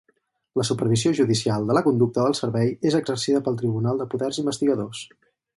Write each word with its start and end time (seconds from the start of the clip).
La 0.59 0.63
supervisió 0.69 1.11
judicial 1.19 1.67
de 1.71 1.75
la 1.79 1.83
conducta 1.89 2.25
del 2.29 2.37
servei 2.41 2.73
és 2.93 2.99
exercida 3.03 3.45
pel 3.49 3.63
Tribunal 3.63 4.03
de 4.03 4.11
Poders 4.15 4.45
Investigadors. 4.47 5.09